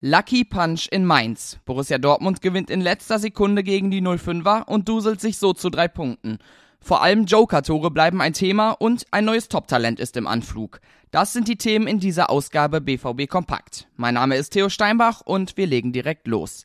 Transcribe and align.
Lucky 0.00 0.44
Punch 0.44 0.86
in 0.92 1.04
Mainz. 1.04 1.58
Borussia 1.64 1.98
Dortmund 1.98 2.40
gewinnt 2.40 2.70
in 2.70 2.80
letzter 2.80 3.18
Sekunde 3.18 3.64
gegen 3.64 3.90
die 3.90 4.00
05er 4.00 4.62
und 4.68 4.88
duselt 4.88 5.20
sich 5.20 5.38
so 5.38 5.54
zu 5.54 5.70
drei 5.70 5.88
Punkten. 5.88 6.38
Vor 6.80 7.02
allem 7.02 7.24
Joker-Tore 7.24 7.90
bleiben 7.90 8.20
ein 8.20 8.32
Thema 8.32 8.70
und 8.70 9.06
ein 9.10 9.24
neues 9.24 9.48
Top-Talent 9.48 9.98
ist 9.98 10.16
im 10.16 10.28
Anflug. 10.28 10.78
Das 11.10 11.32
sind 11.32 11.48
die 11.48 11.56
Themen 11.56 11.88
in 11.88 11.98
dieser 11.98 12.30
Ausgabe 12.30 12.80
BVB 12.80 13.28
Kompakt. 13.28 13.88
Mein 13.96 14.14
Name 14.14 14.36
ist 14.36 14.50
Theo 14.50 14.68
Steinbach 14.68 15.22
und 15.24 15.56
wir 15.56 15.66
legen 15.66 15.92
direkt 15.92 16.28
los. 16.28 16.64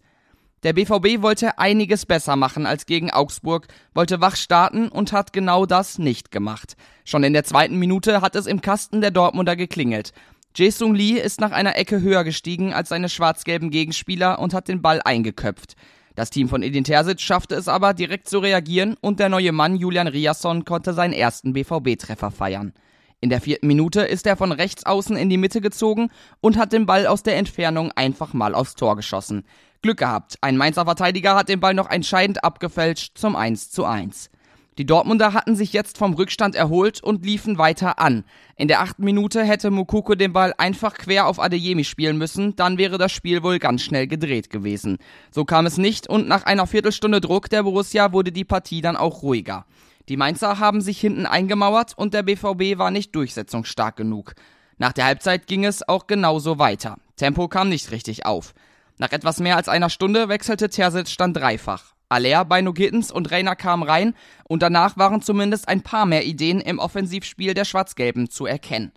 Der 0.61 0.73
BVB 0.73 1.23
wollte 1.23 1.57
einiges 1.57 2.05
besser 2.05 2.36
machen 2.36 2.68
als 2.68 2.86
gegen 2.86 3.09
Augsburg, 3.09 3.68
wollte 3.95 4.21
wach 4.21 4.36
starten 4.36 4.89
und 4.89 5.11
hat 5.11 5.34
genau 5.34 5.65
das 5.65 5.97
nicht 5.97 6.29
gemacht. 6.29 6.76
Schon 7.04 7.23
in 7.23 7.34
der 7.34 7.43
zweiten 7.43 7.79
Minute 7.79 8.21
hat 8.21 8.35
es 8.35 8.45
im 8.45 8.62
Kasten 8.62 9.02
der 9.02 9.12
Dortmunder 9.12 9.55
geklingelt. 9.55 10.13
Jae-Sung 10.55 10.93
Lee 10.93 11.20
ist 11.20 11.41
nach 11.41 11.52
einer 11.52 11.75
Ecke 11.77 12.02
höher 12.02 12.23
gestiegen 12.23 12.73
als 12.73 12.89
seine 12.89 13.09
schwarz-gelben 13.09 13.71
Gegenspieler 13.71 14.38
und 14.38 14.53
hat 14.53 14.67
den 14.67 14.84
Ball 14.84 15.02
eingeköpft. 15.03 15.76
Das 16.13 16.29
Team 16.29 16.48
von 16.48 16.62
Edin 16.62 16.84
Terzic 16.84 17.21
schaffte 17.21 17.55
es 17.55 17.67
aber, 17.67 17.95
direkt 17.95 18.29
zu 18.29 18.38
reagieren 18.38 18.95
und 19.02 19.20
der 19.20 19.29
neue 19.29 19.52
Mann 19.52 19.77
Julian 19.77 20.07
Riasson 20.07 20.63
konnte 20.63 20.93
seinen 20.93 21.13
ersten 21.13 21.53
BVB-Treffer 21.53 22.29
feiern. 22.29 22.73
In 23.20 23.31
der 23.31 23.41
vierten 23.41 23.66
Minute 23.66 24.02
ist 24.02 24.27
er 24.27 24.38
von 24.38 24.52
rechts 24.52 24.85
außen 24.85 25.17
in 25.17 25.29
die 25.29 25.38
Mitte 25.38 25.59
gezogen 25.59 26.09
und 26.39 26.55
hat 26.55 26.71
den 26.71 26.85
Ball 26.85 27.07
aus 27.07 27.23
der 27.23 27.38
Entfernung 27.38 27.91
einfach 27.93 28.34
mal 28.34 28.54
aufs 28.54 28.76
Tor 28.76 28.95
geschossen. 28.95 29.45
Glück 29.81 29.98
gehabt, 29.98 30.38
ein 30.41 30.55
Mainzer 30.55 30.85
Verteidiger 30.85 31.35
hat 31.35 31.49
den 31.49 31.62
Ball 31.62 31.73
noch 31.73 31.90
entscheidend 31.90 32.43
abgefälscht 32.43 33.17
zum 33.17 33.35
1 33.35 33.71
zu 33.71 33.85
1. 33.85 34.29
Die 34.77 34.86
Dortmunder 34.86 35.34
hatten 35.34 35.55
sich 35.55 35.72
jetzt 35.72 36.00
vom 36.00 36.13
Rückstand 36.13 36.55
erholt 36.55 37.04
und 37.04 37.26
liefen 37.26 37.59
weiter 37.59 38.00
an. 38.00 38.23
In 38.55 38.68
der 38.68 38.82
achten 38.82 39.04
Minute 39.04 39.43
hätte 39.43 39.70
Mukoko 39.70 40.15
den 40.15 40.34
Ball 40.34 40.54
einfach 40.57 40.96
quer 40.96 41.27
auf 41.27 41.40
Adeyemi 41.40 41.84
spielen 41.84 42.18
müssen, 42.18 42.55
dann 42.55 42.80
wäre 42.80 42.98
das 42.98 43.12
Spiel 43.12 43.43
wohl 43.43 43.60
ganz 43.60 43.84
schnell 43.84 44.07
gedreht 44.07 44.49
gewesen. 44.49 44.98
So 45.32 45.46
kam 45.46 45.68
es 45.68 45.77
nicht 45.77 46.10
und 46.10 46.27
nach 46.27 46.43
einer 46.43 46.65
Viertelstunde 46.65 47.21
Druck 47.21 47.49
der 47.49 47.63
Borussia 47.63 48.13
wurde 48.13 48.32
die 48.32 48.46
Partie 48.46 48.82
dann 48.82 48.98
auch 48.98 49.21
ruhiger. 49.21 49.65
Die 50.10 50.18
Mainzer 50.18 50.60
haben 50.60 50.82
sich 50.82 50.99
hinten 50.99 51.26
eingemauert 51.26 51.93
und 51.96 52.13
der 52.13 52.24
BVB 52.24 52.77
war 52.77 52.90
nicht 52.90 53.15
durchsetzungsstark 53.15 53.96
genug. 53.96 54.34
Nach 54.77 54.91
der 54.91 55.05
Halbzeit 55.05 55.48
ging 55.48 55.65
es 55.65 55.87
auch 55.87 56.08
genauso 56.08 56.58
weiter. 56.58 56.98
Tempo 57.15 57.48
kam 57.48 57.70
nicht 57.70 57.91
richtig 57.91 58.26
auf. 58.26 58.54
Nach 58.98 59.12
etwas 59.12 59.40
mehr 59.40 59.55
als 59.55 59.70
einer 59.70 59.90
Stunde 59.90 60.30
wechselte 60.30 60.70
Terzic 60.70 61.18
dann 61.18 61.34
dreifach. 61.34 61.93
Aller, 62.13 62.45
Beino 62.45 62.73
Gittens 62.73 63.11
und 63.11 63.31
Reiner 63.31 63.55
kamen 63.55 63.83
rein 63.83 64.13
und 64.44 64.61
danach 64.61 64.97
waren 64.97 65.22
zumindest 65.22 65.67
ein 65.67 65.81
paar 65.81 66.06
mehr 66.06 66.25
Ideen 66.25 66.61
im 66.61 66.78
Offensivspiel 66.78 67.53
der 67.56 67.66
Schwarz-Gelben 67.66 68.29
zu 68.29 68.45
erkennen. 68.45 68.91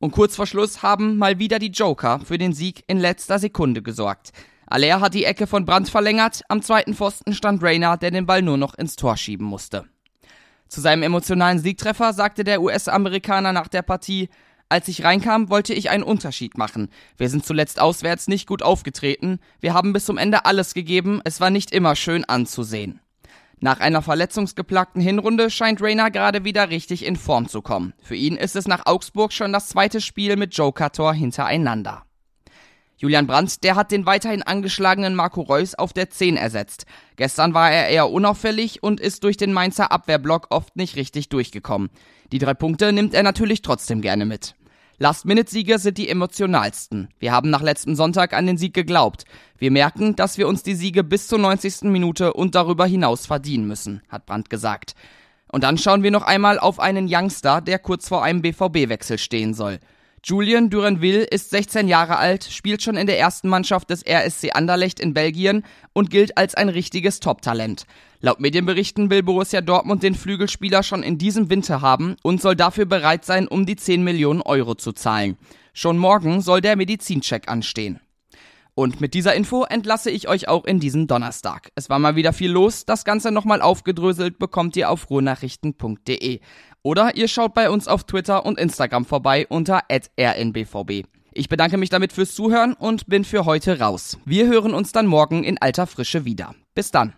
Und 0.00 0.10
kurz 0.10 0.36
vor 0.36 0.46
Schluss 0.46 0.82
haben 0.82 1.16
mal 1.16 1.38
wieder 1.38 1.58
die 1.58 1.70
Joker 1.70 2.20
für 2.20 2.38
den 2.38 2.52
Sieg 2.52 2.82
in 2.88 2.98
letzter 2.98 3.38
Sekunde 3.38 3.82
gesorgt. 3.82 4.32
Aller 4.66 5.00
hat 5.00 5.14
die 5.14 5.24
Ecke 5.24 5.46
von 5.46 5.64
Brandt 5.64 5.88
verlängert, 5.88 6.42
am 6.48 6.60
zweiten 6.60 6.94
Pfosten 6.94 7.34
stand 7.34 7.62
Rainer, 7.62 7.96
der 7.96 8.10
den 8.10 8.26
Ball 8.26 8.42
nur 8.42 8.56
noch 8.56 8.74
ins 8.74 8.96
Tor 8.96 9.16
schieben 9.16 9.46
musste. 9.46 9.84
Zu 10.68 10.80
seinem 10.80 11.04
emotionalen 11.04 11.60
Siegtreffer 11.60 12.12
sagte 12.12 12.42
der 12.42 12.60
US-Amerikaner 12.60 13.52
nach 13.52 13.68
der 13.68 13.82
Partie, 13.82 14.28
als 14.68 14.88
ich 14.88 15.04
reinkam, 15.04 15.48
wollte 15.48 15.74
ich 15.74 15.90
einen 15.90 16.02
Unterschied 16.02 16.58
machen. 16.58 16.88
Wir 17.16 17.28
sind 17.28 17.44
zuletzt 17.44 17.80
auswärts 17.80 18.26
nicht 18.26 18.46
gut 18.46 18.62
aufgetreten. 18.62 19.38
Wir 19.60 19.74
haben 19.74 19.92
bis 19.92 20.04
zum 20.06 20.18
Ende 20.18 20.44
alles 20.44 20.74
gegeben. 20.74 21.20
Es 21.24 21.40
war 21.40 21.50
nicht 21.50 21.70
immer 21.70 21.94
schön 21.94 22.24
anzusehen. 22.24 23.00
Nach 23.58 23.80
einer 23.80 24.02
verletzungsgeplagten 24.02 25.00
Hinrunde 25.00 25.50
scheint 25.50 25.80
Rayner 25.80 26.10
gerade 26.10 26.44
wieder 26.44 26.68
richtig 26.68 27.04
in 27.04 27.16
Form 27.16 27.48
zu 27.48 27.62
kommen. 27.62 27.94
Für 28.02 28.14
ihn 28.14 28.36
ist 28.36 28.54
es 28.54 28.68
nach 28.68 28.84
Augsburg 28.86 29.32
schon 29.32 29.52
das 29.52 29.68
zweite 29.68 30.00
Spiel 30.00 30.36
mit 30.36 30.54
Joker-Tor 30.54 31.14
hintereinander. 31.14 32.05
Julian 32.98 33.26
Brandt, 33.26 33.62
der 33.62 33.76
hat 33.76 33.92
den 33.92 34.06
weiterhin 34.06 34.42
angeschlagenen 34.42 35.14
Marco 35.14 35.42
Reus 35.42 35.74
auf 35.74 35.92
der 35.92 36.08
10 36.08 36.36
ersetzt. 36.38 36.86
Gestern 37.16 37.52
war 37.52 37.70
er 37.70 37.88
eher 37.88 38.10
unauffällig 38.10 38.82
und 38.82 39.00
ist 39.00 39.22
durch 39.22 39.36
den 39.36 39.52
Mainzer 39.52 39.92
Abwehrblock 39.92 40.46
oft 40.48 40.76
nicht 40.76 40.96
richtig 40.96 41.28
durchgekommen. 41.28 41.90
Die 42.32 42.38
drei 42.38 42.54
Punkte 42.54 42.92
nimmt 42.92 43.12
er 43.12 43.22
natürlich 43.22 43.60
trotzdem 43.60 44.00
gerne 44.00 44.24
mit. 44.24 44.54
Last-Minute-Siege 44.98 45.78
sind 45.78 45.98
die 45.98 46.08
emotionalsten. 46.08 47.08
Wir 47.18 47.32
haben 47.32 47.50
nach 47.50 47.60
letztem 47.60 47.94
Sonntag 47.94 48.32
an 48.32 48.46
den 48.46 48.56
Sieg 48.56 48.72
geglaubt. 48.72 49.26
Wir 49.58 49.70
merken, 49.70 50.16
dass 50.16 50.38
wir 50.38 50.48
uns 50.48 50.62
die 50.62 50.74
Siege 50.74 51.04
bis 51.04 51.28
zur 51.28 51.38
90. 51.38 51.82
Minute 51.82 52.32
und 52.32 52.54
darüber 52.54 52.86
hinaus 52.86 53.26
verdienen 53.26 53.68
müssen, 53.68 54.00
hat 54.08 54.24
Brandt 54.24 54.48
gesagt. 54.48 54.94
Und 55.52 55.64
dann 55.64 55.76
schauen 55.76 56.02
wir 56.02 56.10
noch 56.10 56.22
einmal 56.22 56.58
auf 56.58 56.80
einen 56.80 57.08
Youngster, 57.10 57.60
der 57.60 57.78
kurz 57.78 58.08
vor 58.08 58.24
einem 58.24 58.40
BVB-Wechsel 58.40 59.18
stehen 59.18 59.52
soll. 59.52 59.80
Julian 60.28 60.70
Durenville 60.70 61.22
ist 61.22 61.50
16 61.50 61.86
Jahre 61.86 62.16
alt, 62.16 62.42
spielt 62.42 62.82
schon 62.82 62.96
in 62.96 63.06
der 63.06 63.16
ersten 63.16 63.48
Mannschaft 63.48 63.90
des 63.90 64.04
RSC 64.04 64.50
Anderlecht 64.50 64.98
in 64.98 65.14
Belgien 65.14 65.62
und 65.92 66.10
gilt 66.10 66.36
als 66.36 66.56
ein 66.56 66.68
richtiges 66.68 67.20
Top-Talent. 67.20 67.86
Laut 68.18 68.40
Medienberichten 68.40 69.08
will 69.08 69.22
Borussia 69.22 69.60
Dortmund 69.60 70.02
den 70.02 70.16
Flügelspieler 70.16 70.82
schon 70.82 71.04
in 71.04 71.16
diesem 71.16 71.48
Winter 71.48 71.80
haben 71.80 72.16
und 72.24 72.42
soll 72.42 72.56
dafür 72.56 72.86
bereit 72.86 73.24
sein, 73.24 73.46
um 73.46 73.66
die 73.66 73.76
10 73.76 74.02
Millionen 74.02 74.42
Euro 74.42 74.74
zu 74.74 74.90
zahlen. 74.90 75.36
Schon 75.72 75.96
morgen 75.96 76.40
soll 76.40 76.60
der 76.60 76.74
Medizincheck 76.74 77.48
anstehen. 77.48 78.00
Und 78.78 79.00
mit 79.00 79.14
dieser 79.14 79.34
Info 79.34 79.64
entlasse 79.64 80.10
ich 80.10 80.28
euch 80.28 80.48
auch 80.48 80.66
in 80.66 80.80
diesen 80.80 81.06
Donnerstag. 81.06 81.70
Es 81.76 81.88
war 81.88 81.98
mal 81.98 82.14
wieder 82.14 82.34
viel 82.34 82.50
los. 82.50 82.84
Das 82.84 83.06
Ganze 83.06 83.32
nochmal 83.32 83.62
aufgedröselt 83.62 84.38
bekommt 84.38 84.76
ihr 84.76 84.90
auf 84.90 85.08
ruhrnachrichten.de. 85.08 86.40
Oder 86.82 87.16
ihr 87.16 87.26
schaut 87.26 87.54
bei 87.54 87.70
uns 87.70 87.88
auf 87.88 88.04
Twitter 88.04 88.44
und 88.44 88.58
Instagram 88.58 89.06
vorbei 89.06 89.46
unter 89.48 89.80
rnbvb. 89.90 91.06
Ich 91.32 91.48
bedanke 91.48 91.78
mich 91.78 91.88
damit 91.88 92.12
fürs 92.12 92.34
Zuhören 92.34 92.74
und 92.74 93.06
bin 93.06 93.24
für 93.24 93.46
heute 93.46 93.80
raus. 93.80 94.18
Wir 94.26 94.46
hören 94.46 94.74
uns 94.74 94.92
dann 94.92 95.06
morgen 95.06 95.42
in 95.42 95.56
alter 95.56 95.86
Frische 95.86 96.26
wieder. 96.26 96.54
Bis 96.74 96.90
dann. 96.90 97.14